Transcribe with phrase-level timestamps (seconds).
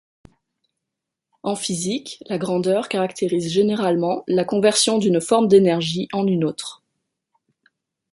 [1.43, 6.81] En physique, la grandeur caractérise généralement la conversion d'une forme d'énergie en une autre.